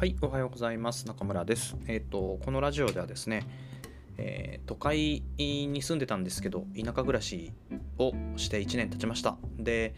[0.00, 1.06] はい、おはようございます。
[1.06, 1.76] 中村です。
[1.86, 3.46] えっ、と、このラジオではですね、
[4.16, 7.52] えー都会に住んでたんですけど、田舎暮らし
[7.98, 9.36] をして1年経ちました。
[9.58, 9.94] で、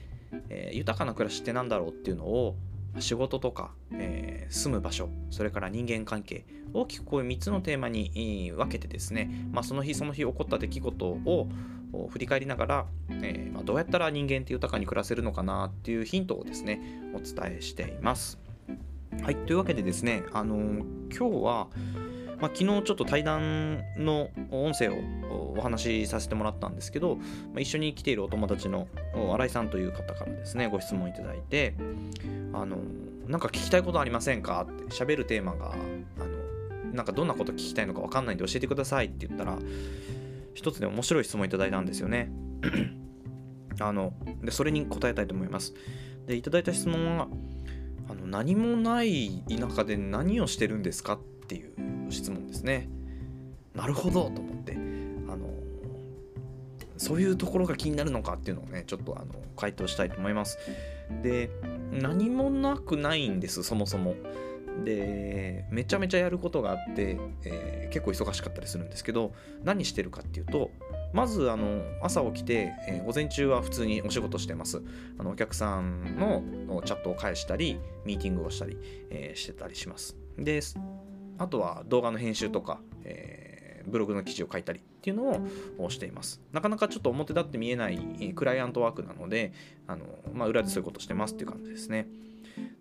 [0.48, 2.56] えー豊かな暮らしってなんだろうっていうのを、
[2.98, 11.48] 仕事とか、え住む場所、それから人間関係、大きくこういう3つのテーマに分けてですね、まあ、その日その日起こった出来事を
[12.10, 12.86] 振り返りながら、
[13.22, 16.80] えまあ、どうやったら人間って豊かに暮らせるのかなっていうヒントをですね、
[17.14, 18.40] お伝えしています。
[19.20, 21.68] はい、というわけでですね、あのー今日は、
[22.40, 27.22] まあ、昨日ちょっと対談の音声をお話しさせてもらったんですけど、ま
[27.58, 28.88] あ、一緒に来ているお友達の
[29.34, 31.74] 新井さんという方からですね、ご質問いただいて、
[32.52, 39.58] あのーなんか聞きたいことありませんかって喋るテーマが、あのなんかどんなこと聞きたいのか分かんないんで教えてくださいって言ったら、
[40.54, 42.30] 一つで面白い質問いただいたんですよね。
[43.80, 45.72] あのでそれに答えたいと思います。
[46.26, 47.28] で、いただいた質問は、
[48.12, 52.90] あの何もない田舎で何をしてるんですかっていう質問ですね。
[53.74, 54.76] なるほどと思ってあ
[55.34, 55.48] の
[56.98, 60.58] そういうところが気になるのかっていうのをねちょっとあの回答したいと思います。
[61.22, 61.50] で
[61.90, 64.14] 何もなくないんですそもそも。
[64.84, 69.34] でめちゃめちゃやることがあって、えー結構忙しかったりするんですけど
[69.64, 70.70] 何してるかっていうと
[71.12, 74.82] まずあの朝起きて、えー午前中は普通にお仕事してます。
[75.18, 78.78] あのお客さんのチャットを返したりミーティングをしたり、
[79.10, 80.16] えーしてたりします。
[80.38, 80.60] で
[81.38, 83.52] あとは動画の編集とか、えー
[83.84, 85.44] ブログの記事を書いたりっていうの
[85.78, 86.40] をしています。
[86.52, 89.52] なかなかちょっと表立って見えないクライアントワークなので
[89.88, 92.06] あの、まあ、裏でそういうことしてますっていう感じですね。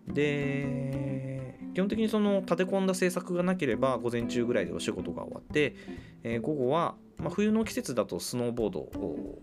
[0.06, 1.31] で
[1.74, 5.76] 基本的にその立て込んだ制作がなければ午前中ぐらいでお仕事が終わって、
[6.22, 9.38] えー午後は、まあ、冬の季節だとスノーボードを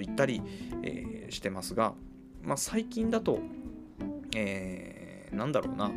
[0.00, 0.42] 行ったり、
[0.82, 1.94] えーしてますが、
[2.42, 3.40] まあ、最近だと、
[4.36, 5.90] えーなんだろうな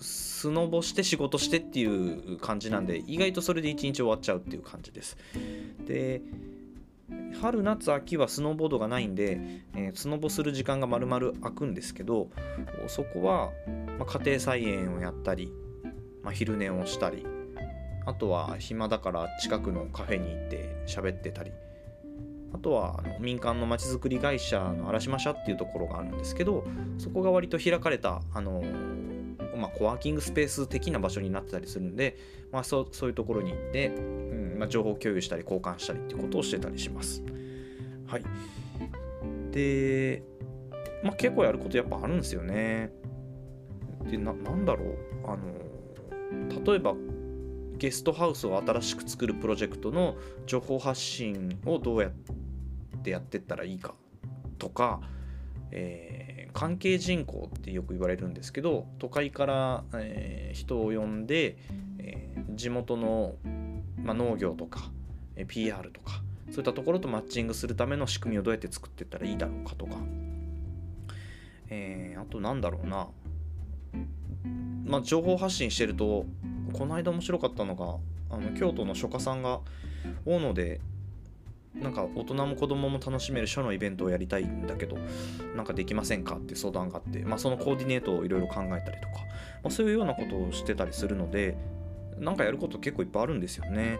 [0.00, 5.16] スノボして仕事してっていう感じなんで意外とそれで一日終わっちゃうっていう感じです。
[5.86, 6.20] で
[7.40, 9.40] 春夏秋はスノーボードがないんで、
[9.74, 12.30] えースノボする時間が丸々空くんですけど
[12.88, 13.50] そこは、
[13.98, 15.52] まあ家庭菜園をやったり、
[16.22, 17.26] まあ、昼寝をしたり
[18.06, 21.52] あとは暇だから近くのカフェに行って喋ってたり
[22.52, 26.64] あとはあの民間のまちづくり会社の嵐間社っていうところがあるんですけど
[26.98, 28.62] そこが割と開かれた、あの
[29.56, 32.16] まあ、コワーキングスペース的な場所になってたりするんで、
[32.52, 33.92] まあ、そうそういうところに行って、
[34.64, 37.22] まあ、情報共有したり交換したりっていうことをしてたりします。
[38.06, 38.24] はい、
[39.50, 40.22] で、
[41.02, 42.90] まあ、結構やることやっぱあるんですよね。
[44.10, 46.94] でななんだろうあの例えば
[47.78, 50.16] ゲストハウスを新しく作るプロジェクトの
[50.46, 53.94] 情報発信をどうやってやってったらいいか
[54.58, 55.00] とか、
[55.72, 61.58] えー関係人口ってよく言われるんですけど都会から、えー人を呼んで、
[61.98, 63.34] えー地元の、
[64.04, 64.90] まあ、農業とか、
[65.48, 69.96] PR とかそういったところとマッチングするための仕組みをどうやって作っていったらいいだろうかとか、
[71.68, 73.08] えーあとなんだろうな。
[74.84, 76.26] まあ、情報発信してると
[76.72, 77.96] この間面白かったのが
[78.30, 79.60] あの京都の書家さんが
[80.26, 80.80] 大野で
[81.74, 84.96] なんか大人も子供も楽しめる書のイベントをやりたいんだけど
[85.56, 89.24] なんかできませんかって相談があって、まあ、そのコーディネートをいろいろ考えたりとか、
[89.62, 91.56] まあ、そういうようなことをしてたりするので
[92.18, 93.98] なんかやること結構いっぱいあるんですよね。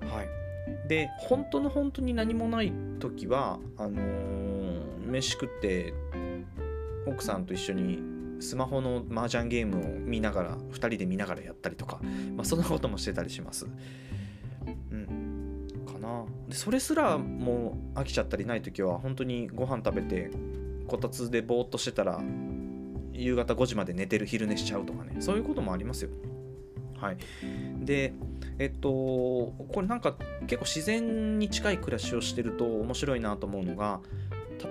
[0.00, 4.54] はい、で本当の本当に何もない時はあのー
[5.14, 5.94] 飯食って
[7.06, 8.00] 奥さんと一緒に
[8.40, 12.00] スマホの麻雀ゲームを見ながら2人で見ながらやったりとか、
[12.36, 13.66] まあ、そんなこともしてたりします。
[14.90, 20.30] うん、かなでそれすらもう飽きちゃったりない時は本当にご飯食べて
[20.88, 22.20] こたつでぼーっとしてたら
[23.12, 26.10] 夕方5時まで寝てる昼寝しちゃうとかねそういうこともありますよ。
[27.04, 27.16] はい、
[27.84, 28.14] で
[28.58, 30.16] えっとこれなんか
[30.46, 34.00] 結構自然に近い暮らしをしてると面白いなと思うのが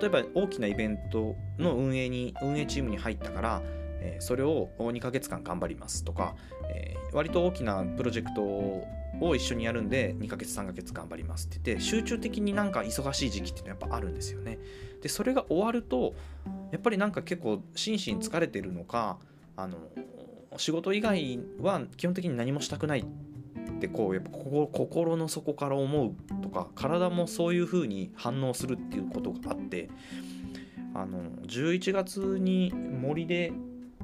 [0.00, 3.62] 例えば大きなイベントの運営に運営チームに入ったから、
[4.00, 6.34] えそれを2ヶ月間頑張りますとか、
[6.68, 14.58] え割と大きなプロジェクトを一緒にやるんで2ヶ月3ヶ月頑張りますって言って集中的になんか忙しい時期っていうのはやっぱあるんですよね。
[15.02, 16.14] でそれが終わると
[16.72, 19.18] やっぱりなんか結構心身疲れてるのか
[19.56, 19.78] あの
[20.56, 29.90] 仕事以外は基本的に何もしたくないってこうやっぱ心の底から思うとか体もそういう風に反応するっていうことがあって
[30.94, 33.52] あの11月に森で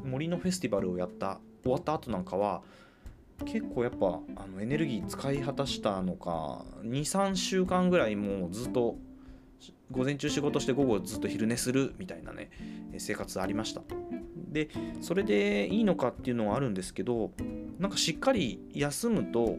[0.04, 2.62] 森のフェスティバルをやった終わった後なんかは
[3.44, 8.96] 結構やっぱあのエネルギー使い果たしたのか23週間ぐらいもうずっと
[9.90, 12.50] 午前中仕事して午後ずっと昼寝するみたいなね
[12.98, 13.82] 生活ありました。
[14.50, 14.68] で
[15.00, 17.30] それでいいのかっていうのはあるんですけど
[17.78, 19.56] なんかしっかり休むと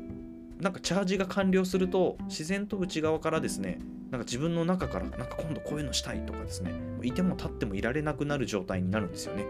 [0.60, 3.80] なんかチャージが完了すると自然と内側からですね
[4.12, 9.46] なんか自分の中からなんか今度こういうのしたいとかですねいても立ってもいられなくなる状態になるんですよね。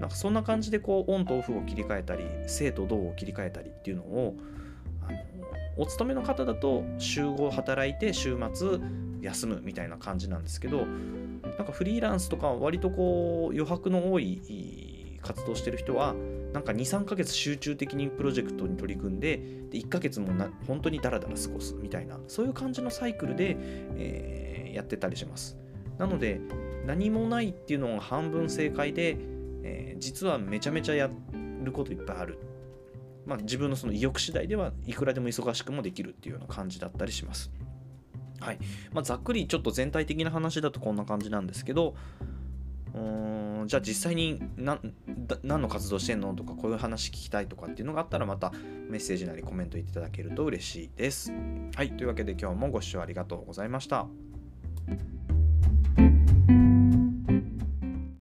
[0.00, 4.34] なんかそんな感じでこうオンとオフを切り替えたり生と動を切り替えたりっていうのを
[5.06, 5.18] あの
[5.76, 8.78] お勤めの方だと週5働いて週末
[9.20, 10.86] 休むみたいな感じなんですけど
[11.58, 16.14] なんかフリーランスとか割とこう余白の多い活動してる人は
[16.52, 19.36] なんか23ヶ月集中的にプロジェクトに取り組んで
[19.70, 25.56] で1ヶ月もな本当にダラダラ過ごすみたいなそういう感じのサイクルで、えー、やってたりします
[25.98, 26.40] なので
[26.86, 29.16] 何もないっていうのが半分正解で、
[29.62, 31.10] えー、実はめちゃめちゃや
[31.62, 32.38] ることいっぱいある
[33.26, 37.50] まあ、自分のその意欲次第ではいくらでも忙しくもできるっていうような感じだったりします。
[38.40, 38.58] はい
[38.92, 41.94] まあ、ざっくりちょっと全体的な話だとこんな感じなんですけど
[42.94, 44.80] うんじゃあ実際に何
[45.44, 48.52] の活動してんのとかこういう話聞きたいとかっていうのがあったらまた
[48.88, 51.32] メッセージなりコメントいただけると嬉しいです。
[51.76, 54.29] はいというわけで今日もご視聴ありがとうございました。